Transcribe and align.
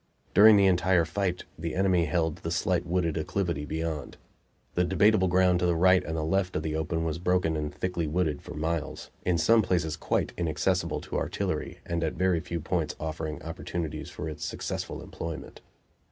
During 0.33 0.57
the 0.57 0.65
entire 0.65 1.05
fight 1.05 1.43
the 1.59 1.75
enemy 1.75 2.05
held 2.05 2.37
the 2.37 2.49
slight 2.49 2.87
wooded 2.87 3.19
acclivity 3.19 3.65
beyond. 3.65 4.17
The 4.73 4.83
debatable 4.83 5.27
ground 5.27 5.59
to 5.59 5.67
the 5.67 5.75
right 5.75 6.03
and 6.03 6.17
left 6.19 6.55
of 6.55 6.63
the 6.63 6.75
open 6.75 7.03
was 7.03 7.19
broken 7.19 7.55
and 7.55 7.71
thickly 7.71 8.07
wooded 8.07 8.41
for 8.41 8.55
miles, 8.55 9.11
in 9.27 9.37
some 9.37 9.61
places 9.61 9.95
quite 9.95 10.33
inaccessible 10.37 11.01
to 11.01 11.17
artillery 11.19 11.81
and 11.85 12.03
at 12.03 12.13
very 12.13 12.39
few 12.39 12.59
points 12.59 12.95
offering 12.99 13.43
opportunities 13.43 14.09
for 14.09 14.27
its 14.27 14.43
successful 14.43 15.03
employment. 15.03 15.61